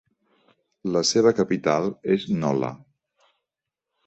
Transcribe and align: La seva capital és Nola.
La 0.95 1.03
seva 1.09 1.33
capital 1.41 1.91
és 2.17 2.27
Nola. 2.41 2.73